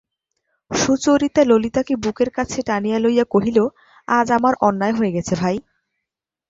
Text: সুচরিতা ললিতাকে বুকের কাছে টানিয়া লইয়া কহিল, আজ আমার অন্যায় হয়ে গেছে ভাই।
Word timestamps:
সুচরিতা 0.71 1.41
ললিতাকে 1.43 1.93
বুকের 2.03 2.29
কাছে 2.29 2.59
টানিয়া 2.61 2.99
লইয়া 2.99 3.25
কহিল, 3.25 3.57
আজ 4.07 4.27
আমার 4.31 4.53
অন্যায় 4.61 4.95
হয়ে 4.95 5.15
গেছে 5.15 5.33
ভাই। 5.35 5.55